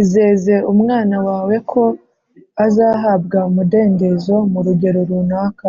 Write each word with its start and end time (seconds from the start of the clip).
izeze 0.00 0.54
umwana 0.72 1.16
wawe 1.26 1.56
ko 1.70 1.82
azahabwa 2.66 3.38
umudendezo 3.48 4.34
mu 4.52 4.60
rugero 4.66 5.00
runaka 5.10 5.68